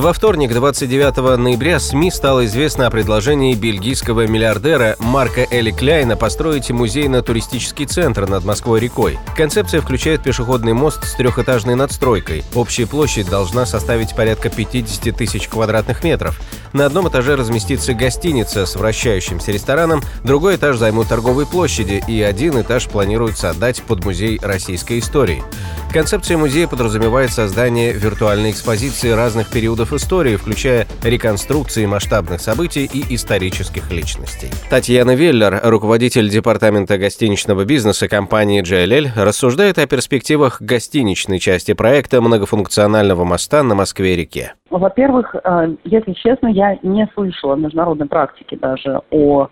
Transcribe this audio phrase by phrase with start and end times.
[0.00, 6.68] во вторник, 29 ноября, СМИ стало известно о предложении бельгийского миллиардера Марка Эли Кляйна построить
[6.70, 9.20] музейно-туристический центр над Москвой-рекой.
[9.36, 12.42] Концепция включает пешеходный мост с трехэтажной надстройкой.
[12.56, 16.40] Общая площадь должна составить порядка 50 тысяч квадратных метров.
[16.72, 22.60] На одном этаже разместится гостиница с вращающимся рестораном, другой этаж займут торговые площади, и один
[22.60, 25.44] этаж планируется отдать под музей российской истории.
[25.94, 33.92] Концепция музея подразумевает создание виртуальной экспозиции разных периодов истории, включая реконструкции масштабных событий и исторических
[33.92, 34.48] личностей.
[34.68, 43.22] Татьяна Веллер, руководитель департамента гостиничного бизнеса компании JLL, рассуждает о перспективах гостиничной части проекта многофункционального
[43.22, 44.54] моста на Москве-реке.
[44.70, 49.48] Во-первых, э, если честно, я не слышала в международной практике даже о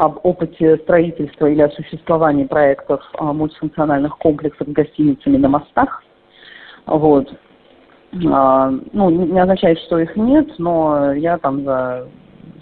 [0.00, 6.02] об опыте строительства или о существовании проектов а, мультифункциональных комплексов с гостиницами на мостах.
[6.86, 7.30] Вот.
[8.32, 12.08] А, ну, не означает, что их нет, но я там за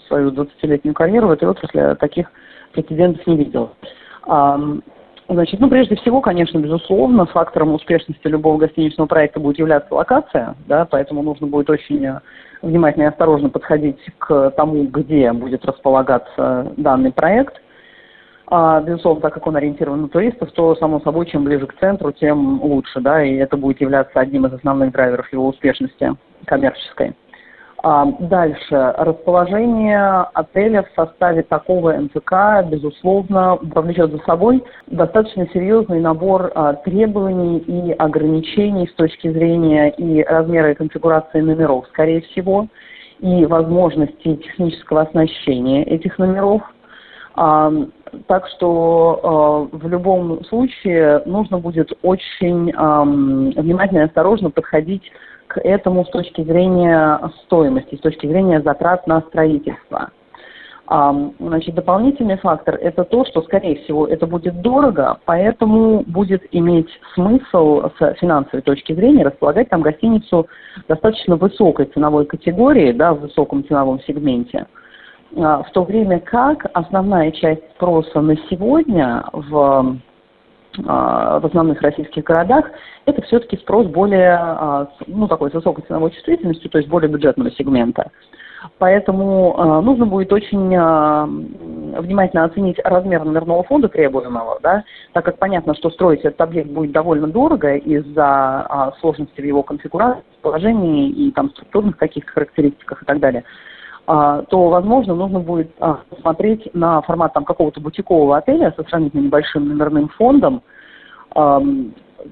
[0.09, 2.29] свою 20-летнюю карьеру в этой отрасли таких
[2.73, 3.71] прецедентов не видела.
[4.27, 4.59] А,
[5.29, 10.87] значит, ну, прежде всего, конечно, безусловно, фактором успешности любого гостиничного проекта будет являться локация, да,
[10.87, 12.05] поэтому нужно будет очень
[12.63, 17.61] внимательно и осторожно подходить к тому, где будет располагаться данный проект.
[18.51, 22.13] А, безусловно, так как он ориентирован на туристов, то, само собой, чем ближе к центру,
[22.13, 26.15] тем лучше, да, и это будет являться одним из основных драйверов его успешности
[26.47, 27.15] коммерческой.
[27.83, 28.95] А, дальше.
[28.99, 37.59] Расположение отеля в составе такого МЦК, безусловно, повлечет за собой достаточно серьезный набор а, требований
[37.59, 42.67] и ограничений с точки зрения и размера и конфигурации номеров, скорее всего,
[43.21, 46.63] и возможности технического оснащения этих номеров.
[47.37, 47.73] А,
[48.27, 55.13] так что в любом случае нужно будет очень внимательно и осторожно подходить
[55.49, 60.11] к этому с точки зрения стоимости, с точки зрения затрат на строительство.
[60.89, 67.91] Значит, дополнительный фактор– это то, что, скорее всего, это будет дорого, поэтому будет иметь смысл
[67.99, 70.47] с финансовой точки зрения располагать там гостиницу
[70.89, 74.67] достаточно высокой ценовой категории, да, в высоком ценовом сегменте,
[75.37, 79.99] а, в то время как основная часть спроса на сегодня в
[80.85, 82.67] в основных российских городах,
[83.07, 87.51] это все-таки спрос более, а, ну, такой с высокой ценовой чувствительностью, то есть более бюджетного
[87.51, 88.11] сегмента.
[88.79, 95.75] Поэтому э, нужно будет очень внимательно оценить размер номерного фонда требуемого, да, так как понятно,
[95.75, 101.51] что строить этот объект будет довольно дорого из-за сложности в его конфигурации, положении и там
[101.51, 103.45] структурных каких-то характеристиках и так далее
[104.09, 105.71] то, возможно, нужно будет
[106.23, 110.63] смотреть на формат там какого-то бутикового отеля со сравнительно небольшим номерным фондом,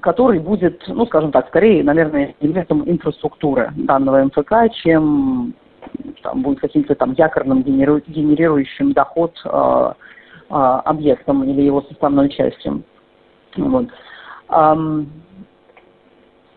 [0.01, 5.53] который будет, ну, скажем так, скорее, наверное, элементом инфраструктуры данного МФК, чем
[6.23, 9.93] там, будет каким-то там якорным генерирующим доход э,
[10.49, 12.83] объектом или его составной частью.
[13.55, 13.87] Вот.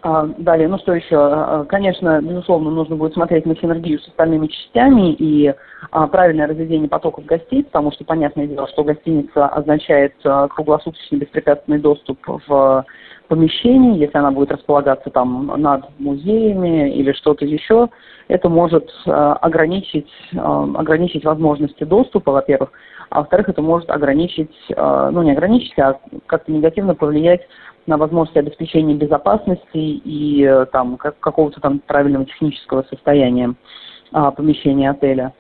[0.03, 1.67] Um, Далее, ну что еще?
[1.69, 5.55] Конечно, безусловно, нужно будет смотреть на синергию с остальными частями и
[5.91, 11.81] а, правильное разведение потоков гостей, потому что понятное дело, что гостиница означает а, круглосуточный беспрепятственный
[11.81, 12.85] доступ в
[13.31, 17.89] помещении, если она будет располагаться там над музеями или что-то еще,
[18.29, 22.73] это может а, ограничить, ограничить возможности доступа, во-первых,
[23.09, 27.41] а во-вторых, это может ограничить, ну не ограничить, а как-то негативно повлиять
[27.87, 33.55] на возможность обеспечения безопасности и э, там как, какого-то там правильного технического состояния
[34.13, 35.33] а, помещения отеля.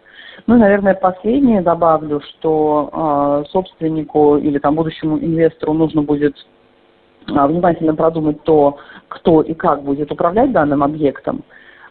[0.47, 6.35] Ну и, наверное, последнее добавлю, что а, собственнику или там будущему инвестору нужно будет
[7.27, 8.79] внимательно продумать то,
[9.09, 11.43] кто и как будет управлять данным объектом,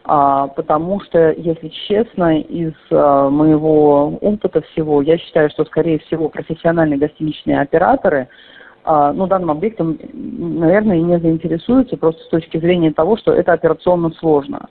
[0.04, 6.28] а, потому что, если честно, из а, моего опыта всего, я считаю, что, скорее всего,
[6.28, 8.28] профессиональные гостиничные операторы–
[8.82, 13.52] а, ну, данным объектом, наверное, и не заинтересуются просто с точки зрения того, что это
[13.52, 14.68] операционно сложно,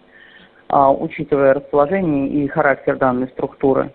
[0.67, 3.93] а, учитывая расположение и характер данной структуры.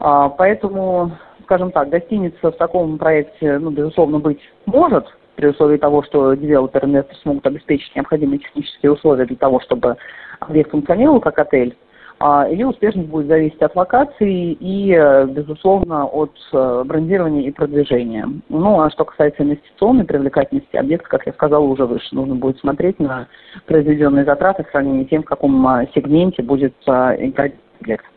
[0.00, 1.12] А, поэтому,
[1.44, 5.06] скажем так, гостиница в таком проекте, ну, безусловно, быть может,
[5.38, 9.96] при условии того, что девелопер и смогут обеспечить необходимые технические условия для того, чтобы
[10.40, 11.76] объект функционировал как отель.
[12.18, 18.28] А, или успешность будет зависеть от локации и, э, безусловно, от э, брендирования и продвижения.
[18.48, 22.98] Ну, а что касается инвестиционной привлекательности объекта, как я сказала уже выше, нужно будет смотреть
[22.98, 23.28] на
[23.66, 27.54] произведенные затраты в сравнении с тем, в каком а, сегменте будет играть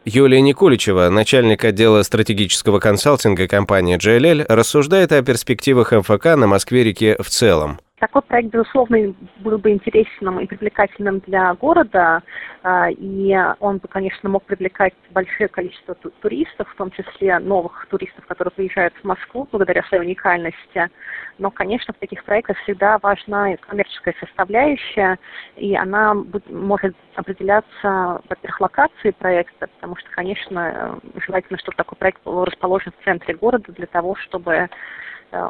[0.06, 7.30] Юлия Никуличева, начальник отдела стратегического консалтинга компании JLL, рассуждает о перспективах МФК на Москве-реке в
[7.30, 7.80] целом.
[8.02, 12.24] Такой проект, безусловно, был бы интересным и привлекательным для города,
[12.64, 18.26] а, и он бы, конечно, мог привлекать большое количество туристов, в том числе новых туристов,
[18.26, 20.90] которые приезжают в Москву благодаря своей уникальности.
[21.38, 25.20] Но, конечно, в таких проектах всегда важна коммерческая составляющая,
[25.56, 26.16] и она
[26.50, 33.06] может определяться, во-первых, локацией проекта, потому что, конечно, желательно, чтобы такой проект был расположен в
[33.06, 34.68] центре города для того, чтобы Э,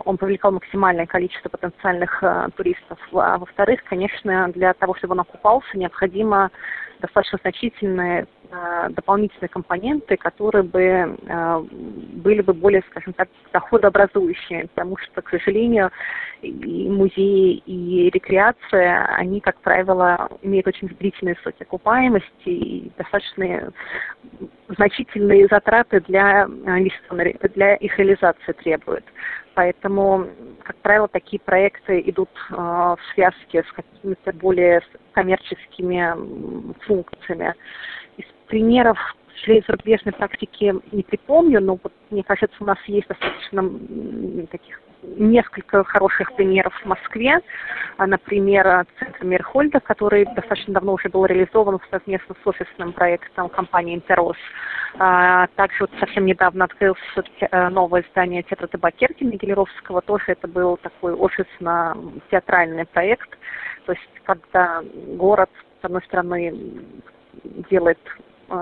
[0.05, 2.99] он привлекал максимальное количество потенциальных э, туристов.
[3.13, 6.51] А во-вторых, конечно, для того, чтобы он окупался, необходимо
[7.01, 14.97] достаточно значительные э, дополнительные компоненты, которые бы э, были бы более, скажем так, доходообразующие, потому
[14.97, 15.91] что, к сожалению,
[16.41, 23.71] и музеи, и рекреация, они, как правило, имеют очень длительные сроки окупаемости и достаточно
[24.69, 29.05] значительные затраты для, э, для их реализации требуют.
[29.53, 30.27] Поэтому,
[30.63, 34.81] как правило, такие проекты идут э, в связке с какими-то более
[35.13, 37.53] коммерческими функциями.
[38.17, 38.97] Из примеров
[39.41, 43.63] сожалению, зарубежной практики не припомню, но вот, мне кажется, у нас есть достаточно
[44.47, 47.39] таких несколько хороших примеров в Москве.
[47.97, 53.95] А, например, центр Мирхольда, который достаточно давно уже был реализован совместно с офисным проектом компании
[53.95, 54.37] «Интерос».
[54.99, 56.99] А, также вот совсем недавно открылось
[57.39, 60.01] э, новое здание театра Табакеркина Гелеровского.
[60.01, 63.29] Тоже это был такой офисно-театральный проект.
[63.85, 64.83] То есть, когда
[65.15, 65.49] город,
[65.81, 66.53] с одной стороны,
[67.69, 67.99] делает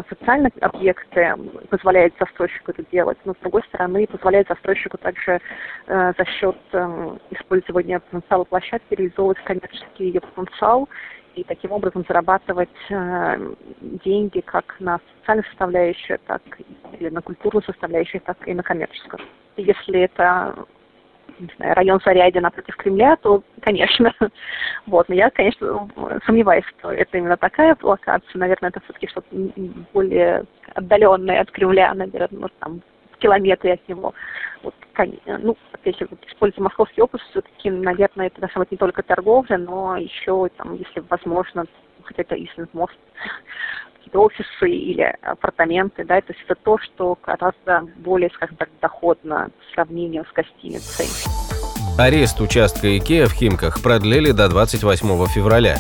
[0.10, 1.34] социальные объекты,
[1.70, 5.40] позволяет застройщику это делать, но с другой стороны позволяет застройщику также
[5.88, 10.88] э, за счет э, использования потенциала площадки реализовывать коммерческий ее потенциал
[11.36, 13.56] и таким образом зарабатывать э,
[14.04, 16.42] деньги как на социальную составляющую, так
[17.00, 19.22] и на культурную составляющую, так и на коммерческую.
[19.58, 20.56] Если это
[21.58, 24.14] знаю, район Зарядье напротив Кремля, то, конечно,
[24.88, 25.10] вот.
[25.10, 25.88] Но я, конечно,
[26.26, 28.40] сомневаюсь, что это именно такая локация.
[28.40, 29.28] Наверное, это все-таки что-то
[29.94, 30.46] более
[30.76, 32.82] отдаленное от Кремля, наверное, ну, там,
[33.12, 34.14] в километре от него.
[34.64, 34.76] Вот,
[35.26, 39.98] ну, опять же, используя московский опыт, все-таки, наверное, это должна быть не только торговля, но
[39.98, 41.66] еще, там, если возможно,
[42.04, 42.98] хотя это если мост
[44.10, 49.50] какие-то офисы или апартаменты, да, то есть это то, что гораздо более, скажем так, доходно
[49.60, 51.08] в сравнении с гостиницей.
[51.98, 55.78] Арест участка Икеа в Химках продлили до 28 февраля.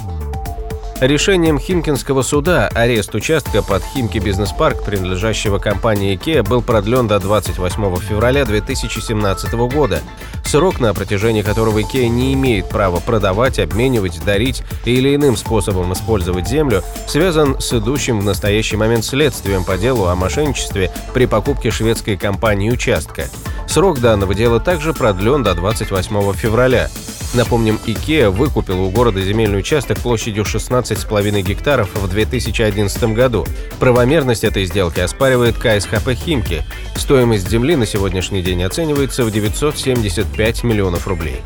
[1.01, 7.95] Решением Химкинского суда арест участка под Химки бизнес-парк, принадлежащего компании IKEA, был продлен до 28
[7.99, 10.01] февраля 2017 года,
[10.43, 16.49] срок, на протяжении которого IKEA не имеет права продавать, обменивать, дарить или иным способом использовать
[16.49, 22.17] землю, связан с идущим в настоящий момент следствием по делу о мошенничестве при покупке шведской
[22.17, 23.29] компании участка.
[23.69, 26.89] Срок данного дела также продлен до 28 февраля.
[27.33, 33.45] Напомним, IKEA выкупила у города земельный участок площадью 16,5 гектаров в 2011 году.
[33.79, 36.63] Правомерность этой сделки оспаривает КСХП «Химки».
[36.95, 41.41] Стоимость земли на сегодняшний день оценивается в 975 миллионов рублей.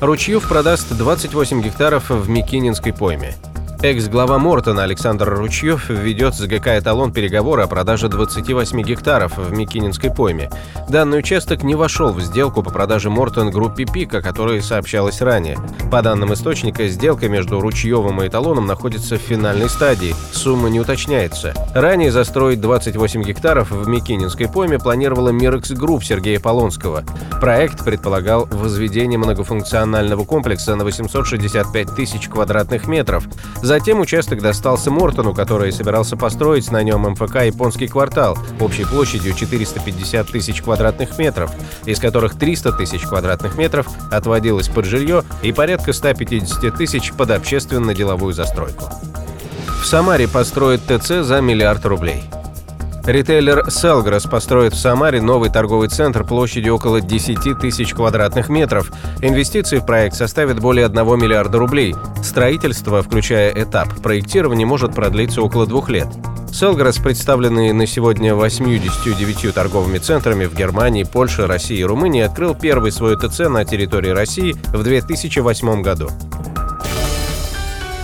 [0.00, 3.34] Ручьев продаст 28 гектаров в Микининской пойме.
[3.82, 10.10] Экс-глава Мортона Александр Ручьев ведет с ГК «Эталон» переговоры о продаже 28 гектаров в Микининской
[10.10, 10.50] пойме.
[10.90, 15.56] Данный участок не вошел в сделку по продаже Мортон группе «Пик», о которой сообщалось ранее.
[15.90, 20.14] По данным источника, сделка между Ручьевым и «Эталоном» находится в финальной стадии.
[20.30, 21.54] Сумма не уточняется.
[21.74, 27.02] Ранее застроить 28 гектаров в Мякининской пойме планировала Mirax Group Сергея Полонского.
[27.40, 33.24] Проект предполагал возведение многофункционального комплекса на 865 тысяч квадратных метров–
[33.70, 40.26] Затем участок достался Мортону, который собирался построить на нем МФК «Японский квартал» общей площадью 450
[40.26, 41.52] тысяч квадратных метров,
[41.84, 48.32] из которых 300 тысяч квадратных метров отводилось под жилье и порядка 150 тысяч под общественно-деловую
[48.32, 48.86] застройку.
[49.80, 52.24] В Самаре построят ТЦ за миллиард рублей–
[53.04, 58.92] Ритейлер Селграс построит в Самаре новый торговый центр площадью около 10 тысяч квадратных метров.
[59.22, 61.94] Инвестиции в проект составят более 1 миллиарда рублей.
[62.22, 66.08] Строительство, включая этап проектирования, может продлиться около двух лет.
[66.52, 72.92] Селграс, представленный на сегодня 89 торговыми центрами в Германии, Польше, России и Румынии, открыл первый
[72.92, 76.10] свой ТЦ на территории России в 2008 году.